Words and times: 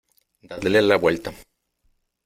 ¡Dadle 0.41 0.81
la 0.81 0.95
vuelta! 0.97 1.31